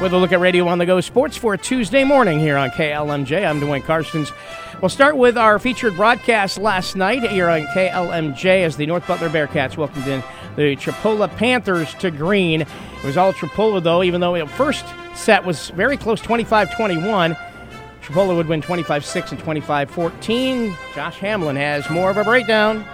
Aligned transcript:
with 0.00 0.12
a 0.12 0.18
look 0.18 0.32
at 0.32 0.40
Radio 0.40 0.68
on 0.68 0.76
the 0.76 0.84
Go 0.84 1.00
Sports 1.00 1.38
for 1.38 1.54
a 1.54 1.58
Tuesday 1.58 2.04
morning 2.04 2.38
here 2.38 2.58
on 2.58 2.68
KLMJ. 2.70 3.48
I'm 3.48 3.60
Duane 3.60 3.80
Carstens. 3.80 4.30
We'll 4.82 4.90
start 4.90 5.16
with 5.16 5.38
our 5.38 5.58
featured 5.58 5.96
broadcast 5.96 6.58
last 6.58 6.96
night 6.96 7.22
here 7.22 7.48
on 7.48 7.62
KLMJ 7.68 8.62
as 8.62 8.76
the 8.76 8.84
North 8.84 9.06
Butler 9.06 9.30
Bearcats 9.30 9.78
welcomed 9.78 10.06
in 10.06 10.22
the 10.54 10.76
Tripoli 10.76 11.28
Panthers 11.28 11.94
to 11.94 12.10
Greene. 12.10 12.60
It 12.60 13.04
was 13.04 13.16
all 13.16 13.32
Tripoli, 13.32 13.80
though, 13.80 14.02
even 14.02 14.20
though 14.20 14.38
the 14.38 14.46
first 14.46 14.84
set 15.14 15.46
was 15.46 15.70
very 15.70 15.96
close 15.96 16.20
25 16.20 16.76
21. 16.76 17.34
Tripoli 18.02 18.36
would 18.36 18.48
win 18.48 18.60
25 18.60 19.02
6 19.02 19.32
and 19.32 19.40
25 19.40 19.90
14. 19.90 20.76
Josh 20.94 21.18
Hamlin 21.20 21.56
has 21.56 21.88
more 21.88 22.10
of 22.10 22.18
a 22.18 22.24
breakdown. 22.24 22.84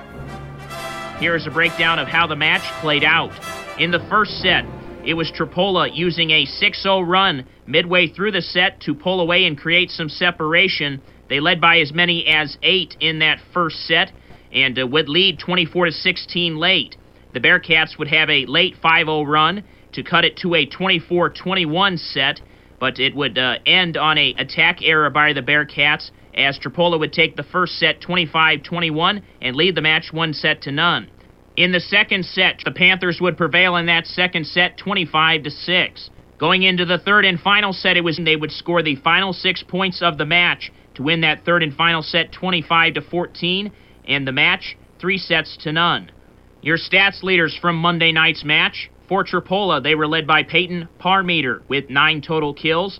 Here 1.18 1.34
is 1.34 1.48
a 1.48 1.50
breakdown 1.50 1.98
of 1.98 2.06
how 2.06 2.28
the 2.28 2.36
match 2.36 2.62
played 2.80 3.02
out. 3.02 3.32
In 3.80 3.90
the 3.90 4.00
first 4.08 4.40
set, 4.40 4.64
it 5.04 5.14
was 5.14 5.30
Tripoli 5.30 5.90
using 5.92 6.30
a 6.30 6.44
6 6.44 6.82
0 6.82 7.00
run 7.00 7.46
midway 7.66 8.06
through 8.06 8.32
the 8.32 8.42
set 8.42 8.80
to 8.82 8.94
pull 8.94 9.20
away 9.20 9.46
and 9.46 9.58
create 9.58 9.90
some 9.90 10.08
separation. 10.08 11.02
They 11.28 11.40
led 11.40 11.60
by 11.60 11.78
as 11.78 11.92
many 11.92 12.26
as 12.26 12.56
eight 12.62 12.96
in 13.00 13.18
that 13.18 13.38
first 13.52 13.86
set 13.86 14.12
and 14.52 14.78
uh, 14.78 14.86
would 14.86 15.08
lead 15.08 15.38
24 15.38 15.90
16 15.90 16.56
late. 16.56 16.96
The 17.34 17.40
Bearcats 17.40 17.98
would 17.98 18.08
have 18.08 18.30
a 18.30 18.46
late 18.46 18.76
5 18.80 19.06
0 19.06 19.22
run 19.24 19.64
to 19.92 20.02
cut 20.02 20.24
it 20.24 20.36
to 20.38 20.54
a 20.54 20.66
24 20.66 21.30
21 21.30 21.96
set, 21.96 22.40
but 22.78 23.00
it 23.00 23.14
would 23.14 23.38
uh, 23.38 23.58
end 23.66 23.96
on 23.96 24.18
a 24.18 24.34
attack 24.38 24.78
error 24.82 25.10
by 25.10 25.32
the 25.32 25.42
Bearcats 25.42 26.10
as 26.34 26.58
Tripoli 26.58 26.98
would 26.98 27.12
take 27.12 27.36
the 27.36 27.42
first 27.42 27.74
set 27.78 28.00
25 28.00 28.62
21 28.62 29.22
and 29.40 29.56
lead 29.56 29.74
the 29.74 29.82
match 29.82 30.12
one 30.12 30.32
set 30.32 30.62
to 30.62 30.70
none. 30.70 31.10
In 31.56 31.72
the 31.72 31.80
second 31.80 32.24
set, 32.24 32.62
the 32.64 32.70
Panthers 32.70 33.20
would 33.20 33.36
prevail 33.36 33.76
in 33.76 33.86
that 33.86 34.06
second 34.06 34.46
set 34.46 34.78
25 34.78 35.42
to 35.42 35.50
6. 35.50 36.10
Going 36.38 36.62
into 36.62 36.86
the 36.86 36.98
third 36.98 37.26
and 37.26 37.38
final 37.38 37.74
set, 37.74 37.96
it 37.96 38.04
was 38.04 38.16
they 38.16 38.36
would 38.36 38.50
score 38.50 38.82
the 38.82 38.96
final 38.96 39.34
6 39.34 39.62
points 39.64 40.00
of 40.00 40.16
the 40.16 40.24
match 40.24 40.72
to 40.94 41.02
win 41.02 41.20
that 41.20 41.44
third 41.44 41.62
and 41.62 41.74
final 41.74 42.02
set 42.02 42.32
25 42.32 42.94
to 42.94 43.02
14 43.02 43.70
and 44.06 44.26
the 44.26 44.32
match 44.32 44.76
3 44.98 45.18
sets 45.18 45.58
to 45.58 45.72
none. 45.72 46.10
Your 46.62 46.78
stats 46.78 47.22
leaders 47.22 47.56
from 47.60 47.76
Monday 47.76 48.12
night's 48.12 48.44
match, 48.44 48.90
for 49.06 49.22
Tripoli, 49.22 49.80
they 49.82 49.94
were 49.94 50.06
led 50.06 50.26
by 50.26 50.42
Peyton 50.42 50.88
Parmeter 50.98 51.60
with 51.68 51.90
9 51.90 52.22
total 52.22 52.54
kills, 52.54 52.98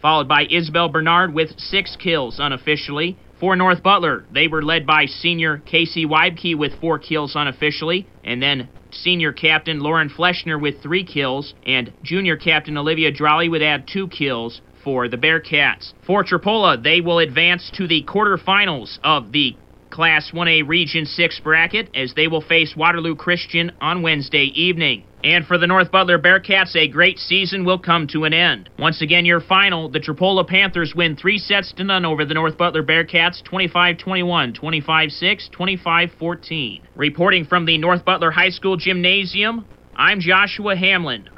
followed 0.00 0.28
by 0.28 0.46
Isabel 0.48 0.88
Bernard 0.88 1.34
with 1.34 1.58
6 1.58 1.96
kills 1.96 2.40
unofficially. 2.40 3.18
For 3.42 3.56
North 3.56 3.82
Butler, 3.82 4.24
they 4.32 4.46
were 4.46 4.62
led 4.62 4.86
by 4.86 5.06
senior 5.06 5.60
Casey 5.66 6.06
Weibke 6.06 6.56
with 6.56 6.80
four 6.80 7.00
kills 7.00 7.34
unofficially, 7.34 8.06
and 8.22 8.40
then 8.40 8.68
senior 8.92 9.32
captain 9.32 9.80
Lauren 9.80 10.08
Fleschner 10.08 10.60
with 10.60 10.80
three 10.80 11.02
kills, 11.02 11.52
and 11.66 11.92
junior 12.04 12.36
captain 12.36 12.78
Olivia 12.78 13.10
Drolly 13.10 13.50
would 13.50 13.60
add 13.60 13.88
two 13.88 14.06
kills 14.06 14.60
for 14.84 15.08
the 15.08 15.16
Bearcats. 15.16 15.92
For 16.06 16.22
Tripoli, 16.22 16.76
they 16.84 17.00
will 17.00 17.18
advance 17.18 17.68
to 17.74 17.88
the 17.88 18.04
quarterfinals 18.04 19.00
of 19.02 19.32
the 19.32 19.56
Class 19.90 20.30
1A 20.32 20.68
Region 20.68 21.04
6 21.04 21.40
bracket 21.40 21.88
as 21.96 22.14
they 22.14 22.28
will 22.28 22.42
face 22.42 22.76
Waterloo 22.76 23.16
Christian 23.16 23.72
on 23.80 24.02
Wednesday 24.02 24.52
evening. 24.54 25.02
And 25.24 25.46
for 25.46 25.56
the 25.56 25.68
North 25.68 25.92
Butler 25.92 26.18
Bearcats, 26.18 26.74
a 26.74 26.88
great 26.88 27.16
season 27.18 27.64
will 27.64 27.78
come 27.78 28.08
to 28.08 28.24
an 28.24 28.34
end. 28.34 28.68
Once 28.78 29.00
again, 29.02 29.24
your 29.24 29.40
final, 29.40 29.88
the 29.88 30.00
Tripoli 30.00 30.44
Panthers 30.44 30.94
win 30.96 31.16
three 31.16 31.38
sets 31.38 31.72
to 31.74 31.84
none 31.84 32.04
over 32.04 32.24
the 32.24 32.34
North 32.34 32.58
Butler 32.58 32.82
Bearcats 32.82 33.42
25 33.44 33.98
21, 33.98 34.52
25 34.52 35.10
6, 35.12 35.48
25 35.52 36.10
14. 36.18 36.88
Reporting 36.96 37.44
from 37.44 37.66
the 37.66 37.78
North 37.78 38.04
Butler 38.04 38.32
High 38.32 38.50
School 38.50 38.76
Gymnasium, 38.76 39.64
I'm 39.94 40.18
Joshua 40.18 40.74
Hamlin. 40.74 41.28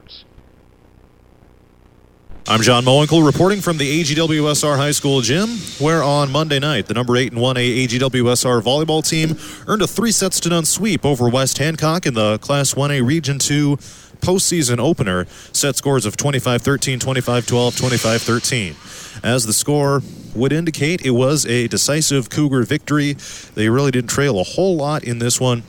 I'm 2.47 2.61
John 2.61 2.85
Mowinkle 2.85 3.25
reporting 3.25 3.63
from 3.63 3.79
the 3.79 4.03
AGWSR 4.03 4.77
High 4.77 4.91
School 4.91 5.23
gym, 5.23 5.49
where 5.79 6.03
on 6.03 6.31
Monday 6.31 6.59
night, 6.59 6.87
the 6.87 6.93
number 6.93 7.17
8 7.17 7.33
and 7.33 7.41
1A 7.41 7.87
AGWSR 7.87 8.61
volleyball 8.61 9.03
team 9.03 9.39
earned 9.67 9.81
a 9.81 9.87
three 9.87 10.13
sets 10.13 10.41
to 10.41 10.51
none 10.51 10.67
sweep 10.67 11.07
over 11.07 11.27
West 11.27 11.57
Hancock 11.57 12.05
in 12.05 12.13
the 12.13 12.37
Class 12.41 12.75
1A 12.75 13.03
Region 13.05 13.39
2 13.39 13.79
postseason 14.21 14.79
opener. 14.79 15.25
Set 15.55 15.77
scores 15.77 16.05
of 16.05 16.19
25 16.19 16.61
13, 16.61 17.01
25 17.01 17.47
12, 17.47 17.77
25 17.79 18.21
13. 18.23 18.77
As 19.23 19.47
the 19.47 19.55
score 19.55 20.03
would 20.35 20.53
indicate, 20.53 21.01
it 21.01 21.13
was 21.13 21.47
a 21.47 21.67
decisive 21.69 22.29
Cougar 22.29 22.65
victory. 22.65 23.15
They 23.55 23.71
really 23.71 23.91
didn't 23.91 24.11
trail 24.11 24.39
a 24.39 24.45
whole 24.45 24.77
lot 24.77 25.03
in 25.03 25.19
this 25.19 25.41
one, 25.41 25.63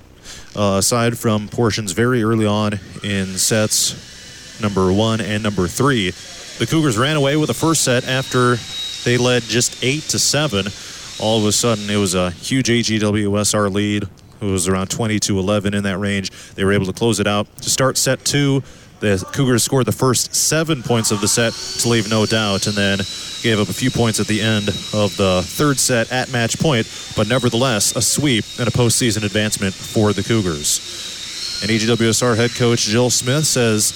uh, 0.57 0.75
aside 0.79 1.17
from 1.17 1.47
portions 1.47 1.93
very 1.93 2.21
early 2.21 2.45
on 2.45 2.81
in 3.01 3.37
sets 3.37 4.61
number 4.61 4.91
one 4.91 5.21
and 5.21 5.41
number 5.41 5.67
three. 5.69 6.11
The 6.57 6.65
Cougars 6.65 6.97
ran 6.97 7.17
away 7.17 7.35
with 7.35 7.47
the 7.47 7.53
first 7.53 7.83
set 7.83 8.07
after 8.07 8.55
they 9.03 9.17
led 9.17 9.43
just 9.43 9.83
8 9.83 10.01
to 10.03 10.19
7. 10.19 10.67
All 11.19 11.39
of 11.39 11.45
a 11.45 11.51
sudden, 11.51 11.89
it 11.89 11.97
was 11.97 12.15
a 12.15 12.31
huge 12.31 12.69
AGWSR 12.69 13.73
lead. 13.73 14.03
It 14.03 14.45
was 14.45 14.69
around 14.69 14.87
20 14.87 15.19
to 15.19 15.39
11 15.39 15.73
in 15.73 15.83
that 15.83 15.97
range. 15.97 16.31
They 16.55 16.63
were 16.63 16.71
able 16.71 16.85
to 16.85 16.93
close 16.93 17.19
it 17.19 17.27
out. 17.27 17.53
To 17.57 17.69
start 17.69 17.97
set 17.97 18.23
two, 18.23 18.63
the 19.01 19.21
Cougars 19.33 19.63
scored 19.63 19.85
the 19.85 19.91
first 19.91 20.33
seven 20.33 20.81
points 20.81 21.11
of 21.11 21.19
the 21.19 21.27
set 21.27 21.51
to 21.81 21.89
leave 21.89 22.09
no 22.09 22.25
doubt, 22.25 22.67
and 22.67 22.75
then 22.75 22.99
gave 23.43 23.59
up 23.59 23.67
a 23.67 23.73
few 23.73 23.91
points 23.91 24.21
at 24.21 24.27
the 24.27 24.39
end 24.39 24.69
of 24.93 25.15
the 25.17 25.43
third 25.45 25.77
set 25.77 26.09
at 26.11 26.31
match 26.31 26.57
point, 26.57 26.87
but 27.17 27.27
nevertheless, 27.27 27.95
a 27.97 28.01
sweep 28.01 28.45
and 28.59 28.67
a 28.67 28.71
postseason 28.71 29.23
advancement 29.23 29.73
for 29.73 30.13
the 30.13 30.23
Cougars. 30.23 31.61
And 31.61 31.69
AGWSR 31.69 32.37
head 32.37 32.55
coach 32.55 32.85
Jill 32.85 33.09
Smith 33.09 33.45
says 33.45 33.91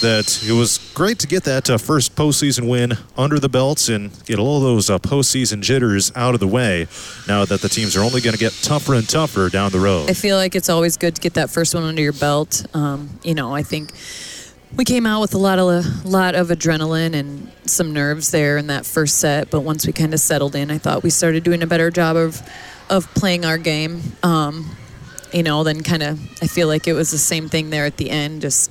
that 0.00 0.42
it 0.46 0.52
was 0.52 0.78
great 0.94 1.18
to 1.20 1.26
get 1.26 1.44
that 1.44 1.68
uh, 1.70 1.78
first 1.78 2.14
postseason 2.16 2.68
win 2.68 2.94
under 3.16 3.38
the 3.38 3.48
belts 3.48 3.88
and 3.88 4.10
get 4.24 4.38
all 4.38 4.60
those 4.60 4.90
uh, 4.90 4.98
postseason 4.98 5.60
jitters 5.60 6.12
out 6.14 6.34
of 6.34 6.40
the 6.40 6.46
way 6.46 6.86
now 7.28 7.44
that 7.44 7.60
the 7.60 7.68
teams 7.68 7.96
are 7.96 8.02
only 8.02 8.20
going 8.20 8.34
to 8.34 8.38
get 8.38 8.52
tougher 8.62 8.94
and 8.94 9.08
tougher 9.08 9.48
down 9.48 9.70
the 9.70 9.80
road. 9.80 10.10
I 10.10 10.14
feel 10.14 10.36
like 10.36 10.54
it's 10.54 10.68
always 10.68 10.96
good 10.96 11.14
to 11.16 11.20
get 11.20 11.34
that 11.34 11.50
first 11.50 11.74
one 11.74 11.84
under 11.84 12.02
your 12.02 12.12
belt. 12.12 12.66
Um, 12.74 13.18
you 13.22 13.34
know, 13.34 13.54
I 13.54 13.62
think 13.62 13.92
we 14.74 14.84
came 14.84 15.06
out 15.06 15.20
with 15.20 15.34
a 15.34 15.38
lot 15.38 15.58
of 15.58 15.68
a 15.68 16.08
lot 16.08 16.34
of 16.34 16.48
adrenaline 16.48 17.14
and 17.14 17.50
some 17.64 17.92
nerves 17.92 18.30
there 18.30 18.56
in 18.58 18.66
that 18.66 18.84
first 18.84 19.18
set, 19.18 19.50
but 19.50 19.60
once 19.60 19.86
we 19.86 19.92
kind 19.92 20.12
of 20.12 20.20
settled 20.20 20.54
in, 20.54 20.70
I 20.70 20.78
thought 20.78 21.02
we 21.02 21.10
started 21.10 21.44
doing 21.44 21.62
a 21.62 21.66
better 21.66 21.90
job 21.90 22.16
of 22.16 22.42
of 22.90 23.12
playing 23.14 23.44
our 23.44 23.58
game. 23.58 24.00
Um, 24.22 24.76
you 25.32 25.42
know, 25.42 25.64
then 25.64 25.82
kind 25.82 26.02
of 26.02 26.20
I 26.42 26.46
feel 26.46 26.68
like 26.68 26.86
it 26.86 26.92
was 26.92 27.10
the 27.10 27.18
same 27.18 27.48
thing 27.48 27.70
there 27.70 27.84
at 27.84 27.96
the 27.96 28.10
end, 28.10 28.42
just 28.42 28.70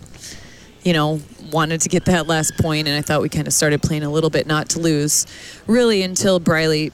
you 0.85 0.94
know, 0.94 1.19
wanted 1.51 1.81
to 1.81 1.90
get 1.90 2.06
that 2.06 2.28
last 2.28 2.56
point, 2.57 2.88
and 2.88 2.96
I 2.96 3.01
thought 3.01 3.22
we 3.22 3.28
kind 3.28 3.47
of 3.47 3.53
started 3.53 3.81
playing 3.81 4.03
a 4.03 4.09
little 4.09 4.29
bit 4.29 4.47
not 4.47 4.69
to 4.69 4.79
lose, 4.79 5.25
really 5.68 6.03
until 6.03 6.40
Briley 6.40 6.94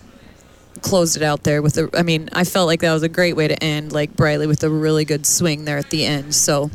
closed 0.81 1.17
it 1.17 1.23
out 1.23 1.43
there 1.43 1.61
with 1.61 1.77
a. 1.77 1.89
I 1.93 2.01
mean, 2.01 2.29
I 2.31 2.45
felt 2.45 2.67
like 2.67 2.79
that 2.79 2.93
was 2.93 3.03
a 3.03 3.09
great 3.09 3.35
way 3.35 3.49
to 3.49 3.63
end, 3.63 3.91
like 3.91 4.15
Briley 4.15 4.47
with 4.47 4.63
a 4.63 4.69
really 4.69 5.03
good 5.03 5.25
swing 5.27 5.65
there 5.65 5.77
at 5.77 5.91
the 5.91 6.05
end. 6.05 6.33
So. 6.33 6.71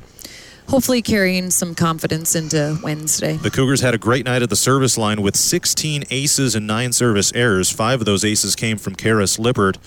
Hopefully, 0.68 1.00
carrying 1.00 1.50
some 1.52 1.76
confidence 1.76 2.34
into 2.34 2.76
Wednesday. 2.82 3.36
The 3.36 3.52
Cougars 3.52 3.82
had 3.82 3.94
a 3.94 3.98
great 3.98 4.24
night 4.24 4.42
at 4.42 4.50
the 4.50 4.56
service 4.56 4.98
line 4.98 5.22
with 5.22 5.36
16 5.36 6.02
aces 6.10 6.56
and 6.56 6.66
nine 6.66 6.92
service 6.92 7.32
errors. 7.36 7.70
Five 7.70 8.00
of 8.00 8.04
those 8.04 8.24
aces 8.24 8.56
came 8.56 8.76
from 8.76 8.96
Karis 8.96 9.38
Lippert. 9.38 9.78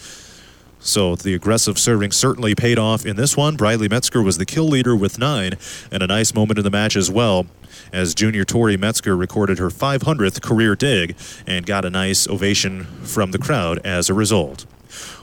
So 0.80 1.16
the 1.16 1.34
aggressive 1.34 1.78
serving 1.78 2.12
certainly 2.12 2.56
paid 2.56 2.80
off 2.80 3.06
in 3.06 3.18
this 3.18 3.36
one. 3.36 3.56
Briley 3.58 3.90
Metzger 3.90 4.22
was 4.22 4.38
the 4.38 4.46
kill 4.46 4.68
leader 4.68 4.96
with 4.96 5.20
nine, 5.20 5.54
and 5.92 6.02
a 6.02 6.08
nice 6.08 6.34
moment 6.34 6.58
in 6.58 6.64
the 6.64 6.72
match 6.72 6.96
as 6.96 7.12
well, 7.12 7.48
as 7.92 8.16
junior 8.16 8.46
Tori 8.46 8.78
Metzger 8.78 9.16
recorded 9.16 9.60
her 9.60 9.70
500th 9.70 10.42
career 10.42 10.76
dig 10.76 11.16
and 11.46 11.66
got 11.66 11.86
a 11.86 11.90
nice 11.90 12.28
ovation 12.28 12.86
from 13.04 13.32
the 13.32 13.38
crowd 13.38 13.80
as 13.80 14.10
a 14.10 14.14
result. 14.14 14.66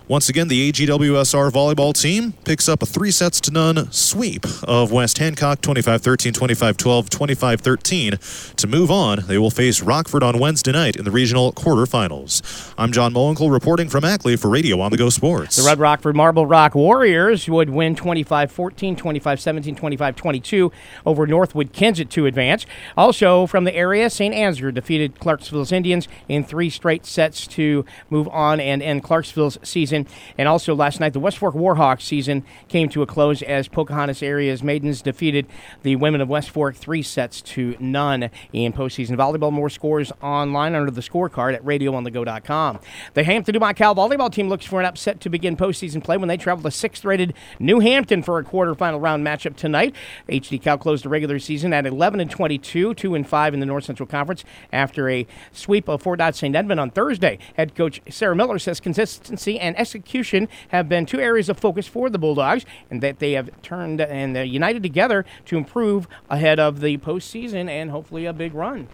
Once 0.08 0.28
again, 0.28 0.46
the 0.46 0.70
AGWSR 0.70 1.50
volleyball 1.50 1.92
team 1.92 2.30
picks 2.44 2.68
up 2.68 2.80
a 2.80 2.86
three 2.86 3.10
sets 3.10 3.40
to 3.40 3.50
none 3.50 3.90
sweep 3.90 4.44
of 4.62 4.92
West 4.92 5.18
Hancock 5.18 5.60
25 5.62 6.00
13, 6.00 6.32
25 6.32 6.76
12, 6.76 7.10
25 7.10 7.60
13. 7.60 8.12
To 8.54 8.66
move 8.68 8.88
on, 8.88 9.24
they 9.26 9.36
will 9.36 9.50
face 9.50 9.82
Rockford 9.82 10.22
on 10.22 10.38
Wednesday 10.38 10.70
night 10.70 10.94
in 10.94 11.04
the 11.04 11.10
regional 11.10 11.52
quarterfinals. 11.52 12.72
I'm 12.78 12.92
John 12.92 13.14
Mowinkle 13.14 13.50
reporting 13.50 13.88
from 13.88 14.04
Ackley 14.04 14.36
for 14.36 14.48
Radio 14.48 14.78
on 14.80 14.92
the 14.92 14.96
Go 14.96 15.10
Sports. 15.10 15.56
The 15.56 15.64
Rudd 15.64 15.80
Rockford 15.80 16.14
Marble 16.14 16.46
Rock 16.46 16.76
Warriors 16.76 17.48
would 17.48 17.70
win 17.70 17.96
25 17.96 18.52
14, 18.52 18.94
25 18.94 19.40
17, 19.40 19.74
25 19.74 20.14
22 20.14 20.72
over 21.04 21.26
Northwood 21.26 21.72
Kensett 21.72 22.10
to 22.10 22.26
advance. 22.26 22.64
Also 22.96 23.44
from 23.48 23.64
the 23.64 23.74
area, 23.74 24.08
St. 24.08 24.32
Ansgar 24.32 24.72
defeated 24.72 25.18
Clarksville's 25.18 25.72
Indians 25.72 26.06
in 26.28 26.44
three 26.44 26.70
straight 26.70 27.04
sets 27.04 27.44
to 27.48 27.84
move 28.08 28.28
on 28.28 28.60
and 28.60 28.80
end 28.80 29.02
Clarksville's 29.02 29.58
season 29.64 29.95
season. 30.04 30.34
And 30.38 30.48
also 30.48 30.74
last 30.74 31.00
night, 31.00 31.12
the 31.12 31.20
West 31.20 31.38
Fork 31.38 31.54
Warhawks 31.54 32.02
season 32.02 32.44
came 32.68 32.88
to 32.90 33.02
a 33.02 33.06
close 33.06 33.42
as 33.42 33.68
Pocahontas 33.68 34.22
area's 34.22 34.62
maidens 34.62 35.02
defeated 35.02 35.46
the 35.82 35.96
women 35.96 36.20
of 36.20 36.28
West 36.28 36.50
Fork 36.50 36.76
three 36.76 37.02
sets 37.02 37.40
to 37.42 37.76
none 37.78 38.30
in 38.52 38.72
postseason 38.72 39.16
volleyball. 39.16 39.52
More 39.52 39.70
scores 39.70 40.12
online 40.22 40.74
under 40.74 40.90
the 40.90 41.00
scorecard 41.00 41.54
at 41.54 41.64
radioonthego.com. 41.64 42.80
The 43.14 43.24
Hampton 43.24 43.52
Dumont 43.52 43.76
Cal 43.76 43.94
volleyball 43.94 44.32
team 44.32 44.48
looks 44.48 44.66
for 44.66 44.80
an 44.80 44.86
upset 44.86 45.20
to 45.20 45.30
begin 45.30 45.56
postseason 45.56 46.02
play 46.02 46.16
when 46.16 46.28
they 46.28 46.36
travel 46.36 46.62
to 46.62 46.70
sixth-rated 46.70 47.34
New 47.58 47.80
Hampton 47.80 48.22
for 48.22 48.38
a 48.38 48.44
quarterfinal 48.44 49.00
round 49.00 49.26
matchup 49.26 49.56
tonight. 49.56 49.94
HD 50.28 50.60
Cal 50.60 50.78
closed 50.78 51.04
the 51.04 51.08
regular 51.08 51.38
season 51.38 51.72
at 51.72 51.86
11 51.86 52.20
and 52.20 52.30
22, 52.30 52.94
2 52.94 53.14
and 53.14 53.28
5 53.28 53.54
in 53.54 53.60
the 53.60 53.66
North 53.66 53.84
Central 53.84 54.06
Conference 54.06 54.44
after 54.72 55.08
a 55.08 55.26
sweep 55.52 55.88
of 55.88 56.02
Fort 56.02 56.18
Dodge 56.18 56.36
St. 56.36 56.54
Edmund 56.54 56.80
on 56.80 56.90
Thursday. 56.90 57.38
Head 57.56 57.74
coach 57.74 58.00
Sarah 58.10 58.36
Miller 58.36 58.58
says 58.58 58.80
consistency 58.80 59.58
and 59.58 59.76
execution 59.86 60.48
have 60.68 60.88
been 60.88 61.06
two 61.06 61.20
areas 61.20 61.48
of 61.48 61.58
focus 61.58 61.86
for 61.86 62.10
the 62.10 62.18
Bulldogs, 62.18 62.64
and 62.90 63.02
that 63.02 63.18
they 63.18 63.32
have 63.32 63.50
turned 63.62 64.00
and 64.00 64.36
united 64.48 64.82
together 64.82 65.24
to 65.46 65.56
improve 65.56 66.08
ahead 66.28 66.58
of 66.58 66.80
the 66.80 66.98
postseason 66.98 67.68
and 67.68 67.90
hopefully 67.90 68.26
a 68.26 68.32
big 68.32 68.54
run 68.54 68.88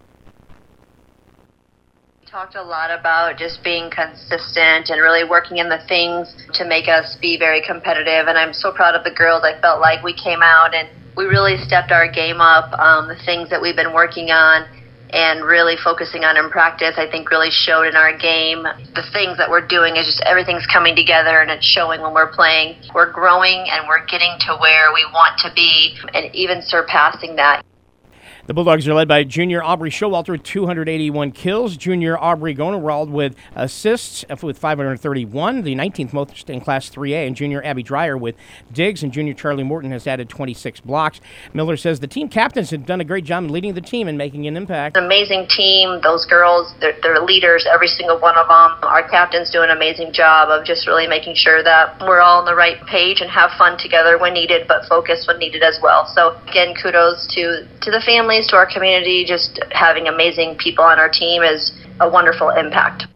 talked 2.32 2.54
a 2.54 2.62
lot 2.62 2.88
about 2.90 3.36
just 3.36 3.62
being 3.62 3.90
consistent 3.90 4.88
and 4.88 5.02
really 5.02 5.28
working 5.28 5.58
in 5.58 5.68
the 5.68 5.76
things 5.86 6.32
to 6.54 6.64
make 6.64 6.88
us 6.88 7.18
be 7.20 7.36
very 7.38 7.60
competitive. 7.60 8.26
And 8.26 8.38
I'm 8.38 8.54
so 8.54 8.72
proud 8.72 8.94
of 8.94 9.04
the 9.04 9.10
girls. 9.10 9.44
I 9.44 9.60
felt 9.60 9.82
like 9.82 10.02
we 10.02 10.16
came 10.16 10.40
out 10.40 10.74
and 10.74 10.88
we 11.14 11.26
really 11.26 11.58
stepped 11.62 11.92
our 11.92 12.10
game 12.10 12.40
up. 12.40 12.72
Um, 12.80 13.06
the 13.06 13.20
things 13.26 13.50
that 13.50 13.60
we've 13.60 13.76
been 13.76 13.92
working 13.92 14.30
on 14.30 14.64
and 15.12 15.44
really 15.44 15.76
focusing 15.84 16.24
on 16.24 16.36
in 16.36 16.50
practice, 16.50 16.94
I 16.96 17.08
think 17.10 17.30
really 17.30 17.50
showed 17.50 17.84
in 17.84 17.96
our 17.96 18.16
game. 18.16 18.64
The 18.96 19.04
things 19.12 19.36
that 19.36 19.50
we're 19.50 19.66
doing 19.66 19.96
is 19.96 20.06
just 20.06 20.22
everything's 20.24 20.66
coming 20.66 20.96
together 20.96 21.40
and 21.40 21.50
it's 21.50 21.66
showing 21.66 22.00
when 22.00 22.14
we're 22.14 22.32
playing. 22.32 22.80
We're 22.94 23.12
growing 23.12 23.68
and 23.68 23.86
we're 23.88 24.04
getting 24.06 24.32
to 24.48 24.56
where 24.56 24.92
we 24.92 25.04
want 25.12 25.38
to 25.44 25.52
be 25.54 25.96
and 26.14 26.34
even 26.34 26.62
surpassing 26.62 27.36
that. 27.36 27.62
The 28.44 28.54
Bulldogs 28.54 28.88
are 28.88 28.94
led 28.94 29.06
by 29.06 29.22
junior 29.22 29.62
Aubrey 29.62 29.88
Showalter 29.88 30.30
with 30.30 30.42
281 30.42 31.30
kills, 31.30 31.76
junior 31.76 32.18
Aubrey 32.18 32.56
Gonerwald 32.56 33.08
with 33.08 33.36
assists 33.54 34.24
uh, 34.28 34.34
with 34.42 34.58
531, 34.58 35.62
the 35.62 35.76
19th 35.76 36.12
most 36.12 36.50
in 36.50 36.60
Class 36.60 36.90
3A, 36.90 37.28
and 37.28 37.36
junior 37.36 37.62
Abby 37.62 37.84
Dreyer 37.84 38.18
with 38.18 38.34
digs, 38.72 39.04
and 39.04 39.12
junior 39.12 39.32
Charlie 39.32 39.62
Morton 39.62 39.92
has 39.92 40.08
added 40.08 40.28
26 40.28 40.80
blocks. 40.80 41.20
Miller 41.54 41.76
says 41.76 42.00
the 42.00 42.08
team 42.08 42.28
captains 42.28 42.70
have 42.70 42.84
done 42.84 43.00
a 43.00 43.04
great 43.04 43.24
job 43.24 43.44
in 43.44 43.52
leading 43.52 43.74
the 43.74 43.80
team 43.80 44.08
and 44.08 44.18
making 44.18 44.48
an 44.48 44.56
impact. 44.56 44.96
Amazing 44.96 45.46
team. 45.46 46.00
Those 46.02 46.26
girls, 46.26 46.74
they're, 46.80 46.98
they're 47.00 47.22
leaders, 47.22 47.64
every 47.72 47.86
single 47.86 48.18
one 48.18 48.36
of 48.36 48.48
them. 48.48 48.82
Our 48.82 49.08
captains 49.08 49.52
do 49.52 49.62
an 49.62 49.70
amazing 49.70 50.14
job 50.14 50.48
of 50.48 50.66
just 50.66 50.88
really 50.88 51.06
making 51.06 51.36
sure 51.36 51.62
that 51.62 52.00
we're 52.00 52.20
all 52.20 52.40
on 52.40 52.44
the 52.44 52.56
right 52.56 52.84
page 52.86 53.20
and 53.20 53.30
have 53.30 53.52
fun 53.56 53.78
together 53.78 54.18
when 54.18 54.34
needed, 54.34 54.66
but 54.66 54.84
focus 54.88 55.26
when 55.28 55.38
needed 55.38 55.62
as 55.62 55.78
well. 55.80 56.10
So 56.12 56.34
again, 56.50 56.74
kudos 56.74 57.28
to 57.36 57.68
to 57.82 57.90
the 57.90 58.02
family 58.04 58.31
families, 58.32 58.48
to 58.48 58.56
our 58.56 58.66
community. 58.66 59.24
Just 59.26 59.60
having 59.72 60.08
amazing 60.08 60.56
people 60.56 60.84
on 60.84 60.98
our 60.98 61.08
team 61.08 61.42
is 61.42 61.72
a 62.00 62.08
wonderful 62.08 62.50
impact. 62.50 63.11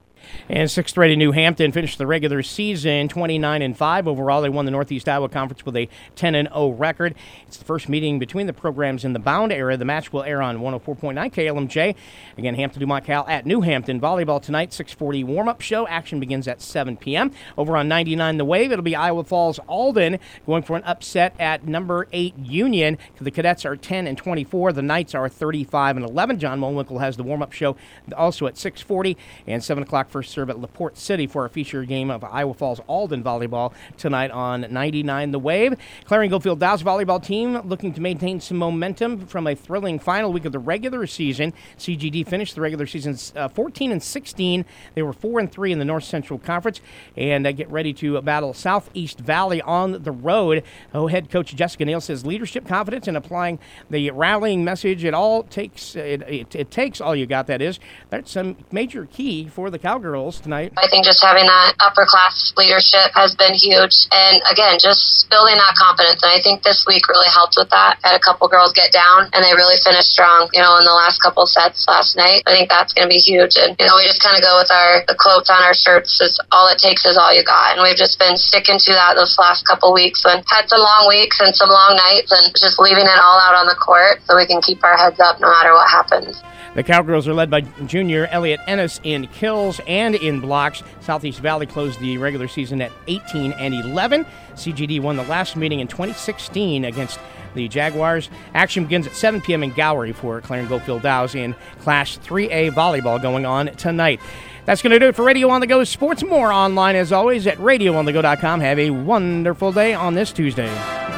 And 0.49 0.71
sixth 0.71 0.97
rated 0.97 1.19
New 1.19 1.33
Hampton 1.33 1.73
finished 1.73 1.99
the 1.99 2.07
regular 2.07 2.41
season 2.41 3.09
29 3.09 3.63
and 3.63 3.77
5 3.77 4.07
overall. 4.07 4.41
They 4.41 4.49
won 4.49 4.65
the 4.65 4.71
Northeast 4.71 5.09
Iowa 5.09 5.29
Conference 5.29 5.67
with 5.67 5.75
a 5.77 5.89
10 6.15 6.37
and 6.37 6.49
0 6.49 6.69
record. 6.71 7.17
It's 7.49 7.57
the 7.57 7.65
first 7.65 7.89
meeting 7.89 8.21
between 8.21 8.47
the 8.47 8.53
programs 8.53 9.05
in 9.05 9.13
the 9.13 9.19
bound 9.19 9.51
era. 9.53 9.77
The 9.77 9.85
match 9.85 10.13
will 10.13 10.23
air 10.23 10.41
on 10.41 10.59
104.9 10.59 11.33
KLMJ. 11.33 11.97
Again, 12.39 12.55
Hampton 12.55 12.79
Dumont 12.79 13.05
Cal 13.05 13.27
at 13.27 13.45
New 13.45 13.63
Hampton 13.63 14.01
volleyball 14.01 14.41
tonight. 14.41 14.71
6:40 14.71 15.25
warm-up 15.25 15.61
show. 15.61 15.85
Action 15.89 16.21
begins 16.21 16.47
at 16.47 16.63
7 16.63 16.97
p.m. 16.97 17.33
Over 17.59 17.77
on 17.77 17.89
99 17.89 18.37
The 18.37 18.45
Wave, 18.45 18.71
it'll 18.71 18.85
be 18.85 18.95
Iowa 18.95 19.25
Falls 19.25 19.59
Alden 19.67 20.21
going 20.47 20.63
for 20.63 20.77
an 20.77 20.85
upset 20.85 21.35
at 21.41 21.67
number 21.67 22.07
8 22.13 22.39
Union. 22.39 22.99
The 23.21 23.33
Cadets 23.33 23.65
are 23.65 23.75
10 23.75 24.07
and 24.07 24.17
24. 24.17 24.75
The 24.75 24.83
Knights 24.83 25.13
are 25.13 25.29
35 25.29 25.97
and 25.97 26.09
11. 26.09 26.39
John 26.39 26.61
Mowinkle 26.61 27.01
has 27.01 27.17
the 27.17 27.25
warm-up 27.25 27.51
show 27.51 27.77
also 28.17 28.47
at 28.47 28.55
6:40 28.55 29.17
and 29.49 29.65
7 29.65 29.83
o'clock 29.83 30.09
first 30.09 30.36
serve 30.37 30.51
at 30.51 30.61
LaPorte 30.61 30.99
City 30.99 31.27
for 31.27 31.47
a 31.47 31.49
feature 31.49 31.83
game 31.87 32.11
of 32.11 32.23
Iowa 32.23 32.53
Falls 32.53 32.79
Alden 32.89 33.25
volleyball 33.25 33.73
tonight 33.97 34.31
on 34.31 34.67
99 34.71 35.31
The 35.31 35.39
Wave. 35.39 35.77
Clarion 36.05 36.29
Goldfield 36.29 36.61
Dows 36.61 36.83
volleyball 36.83 37.25
team 37.25 37.59
looking 37.67 37.95
to 37.95 38.03
maintain 38.03 38.39
some 38.39 38.59
momentum 38.59 39.27
from 39.27 39.47
a 39.47 39.55
thrilling 39.55 39.99
final 39.99 40.31
week 40.31 40.45
of 40.45 40.53
the 40.53 40.59
regular 40.59 41.07
season. 41.07 41.55
CGD 41.79 42.29
finished 42.29 42.55
the 42.55 42.61
regular 42.61 42.87
season 42.87 43.17
uh, 43.35 43.49
14 43.49 43.93
and 43.93 44.03
16. 44.03 44.67
They 44.95 45.03
were 45.03 45.15
4 45.15 45.41
and 45.41 45.51
3 45.51 45.73
in 45.73 45.79
the 45.79 45.87
North 45.87 46.05
Central 46.05 46.39
Conference 46.39 46.83
and 47.17 47.47
uh, 47.47 47.53
get 47.53 47.71
ready 47.71 47.95
to 47.95 48.21
battle 48.21 48.53
Southeast 48.53 49.21
Valley 49.21 49.63
on 49.63 50.03
the 50.03 50.13
road. 50.13 50.65
Oh, 50.93 51.07
head 51.07 51.31
coach 51.31 51.55
Jessica 51.57 51.87
Neal 51.87 52.03
says 52.03 52.27
leadership, 52.27 52.69
confidence, 52.69 53.09
and 53.09 53.17
applying 53.17 53.59
the 53.89 54.11
rallying 54.11 54.65
message. 54.65 55.03
It 55.03 55.15
all 55.15 55.45
takes 55.45 55.97
it, 55.97 56.21
it, 56.29 56.55
it 56.55 56.71
takes 56.71 57.01
all 57.01 57.17
you 57.17 57.25
got. 57.25 57.47
That 57.47 57.63
is 57.63 57.81
that's 58.11 58.37
a 58.37 58.55
major 58.71 59.07
key 59.07 59.49
for 59.49 59.71
the 59.71 59.79
Cowgirls 59.79 60.26
tonight? 60.33 60.75
I 60.77 60.91
think 60.91 61.07
just 61.07 61.23
having 61.23 61.47
that 61.47 61.79
upper 61.79 62.03
class 62.03 62.53
leadership 62.59 63.15
has 63.15 63.39
been 63.39 63.55
huge. 63.55 63.95
And 64.11 64.43
again, 64.51 64.83
just 64.83 65.31
building 65.31 65.55
that 65.55 65.79
confidence. 65.79 66.23
And 66.27 66.35
I 66.35 66.43
think 66.43 66.67
this 66.67 66.83
week 66.87 67.07
really 67.07 67.31
helped 67.31 67.55
with 67.55 67.71
that. 67.71 68.03
Had 68.03 68.19
a 68.19 68.23
couple 68.23 68.51
girls 68.51 68.75
get 68.75 68.91
down 68.91 69.31
and 69.31 69.41
they 69.47 69.55
really 69.55 69.79
finished 69.87 70.11
strong, 70.11 70.51
you 70.51 70.61
know, 70.61 70.79
in 70.79 70.85
the 70.85 70.97
last 70.97 71.23
couple 71.23 71.47
sets 71.47 71.87
last 71.87 72.19
night. 72.19 72.43
I 72.47 72.51
think 72.51 72.67
that's 72.67 72.91
going 72.91 73.07
to 73.07 73.13
be 73.13 73.23
huge. 73.23 73.55
And, 73.55 73.79
you 73.79 73.87
know, 73.87 73.95
we 73.95 74.05
just 74.05 74.23
kind 74.23 74.35
of 74.35 74.43
go 74.43 74.59
with 74.59 74.71
our, 74.75 75.07
the 75.07 75.15
quotes 75.15 75.49
on 75.49 75.63
our 75.63 75.75
shirts 75.75 76.19
is 76.19 76.41
all 76.51 76.67
it 76.69 76.83
takes 76.83 77.07
is 77.07 77.15
all 77.15 77.31
you 77.31 77.47
got. 77.47 77.79
And 77.79 77.83
we've 77.87 77.99
just 77.99 78.19
been 78.19 78.35
sticking 78.37 78.83
to 78.83 78.93
that 78.99 79.15
those 79.15 79.39
last 79.39 79.63
couple 79.67 79.95
weeks 79.95 80.27
and 80.27 80.43
had 80.51 80.67
some 80.67 80.83
long 80.83 81.07
weeks 81.07 81.39
and 81.39 81.55
some 81.55 81.71
long 81.71 81.95
nights 81.95 82.35
and 82.35 82.51
just 82.59 82.83
leaving 82.83 83.07
it 83.07 83.21
all 83.23 83.39
out 83.39 83.55
on 83.55 83.67
the 83.71 83.79
court 83.79 84.19
so 84.27 84.35
we 84.35 84.47
can 84.47 84.61
keep 84.61 84.83
our 84.83 84.97
heads 84.97 85.21
up 85.21 85.41
no 85.41 85.49
matter 85.49 85.73
what 85.73 85.89
happens. 85.91 86.43
The 86.77 86.83
Cowgirls 86.83 87.27
are 87.27 87.33
led 87.33 87.49
by 87.49 87.63
junior 87.87 88.27
Elliot 88.27 88.61
Ennis 88.67 89.01
in 89.03 89.29
kills 89.29 89.81
and 89.87 90.15
in 90.15 90.41
blocks. 90.41 90.83
Southeast 91.01 91.41
Valley 91.41 91.65
closed 91.65 91.99
the 92.01 92.19
regular 92.19 92.49
season 92.49 92.83
at 92.83 92.93
18 93.07 93.53
and 93.53 93.73
11. 93.73 94.27
CGD 94.57 95.01
won 95.01 95.17
the 95.17 95.23
last 95.23 95.57
meeting 95.57 95.81
in 95.81 95.89
2016 95.89 96.85
against 96.85 97.19
the 97.55 97.67
Jaguars. 97.67 98.29
Action 98.53 98.85
begins 98.85 99.07
at 99.07 99.15
7 99.15 99.41
p.m. 99.41 99.63
in 99.63 99.73
Gowrie 99.73 100.15
for 100.15 100.43
Clarion 100.43 100.69
Goldfield 100.69 101.01
Dows 101.01 101.35
in 101.35 101.55
Class 101.81 102.19
3A 102.19 102.73
volleyball 102.73 103.23
going 103.23 103.47
on 103.47 103.75
tonight. 103.77 104.21
That's 104.67 104.83
going 104.83 104.93
to 104.93 104.99
do 104.99 105.09
it 105.09 105.17
for 105.17 105.25
Radio 105.25 105.49
on 105.49 105.63
the 105.63 105.67
Go 105.67 105.83
Sports. 105.83 106.23
More 106.25 106.53
online 106.53 106.95
as 106.95 107.11
always 107.11 107.47
at 107.47 107.57
radioonthego.com. 107.57 108.61
Have 108.61 108.79
a 108.79 108.91
wonderful 108.91 109.73
day 109.73 109.95
on 109.95 110.13
this 110.13 110.31
Tuesday. 110.31 111.16